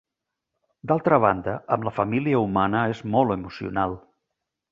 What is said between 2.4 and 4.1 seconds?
humana és molt emocional.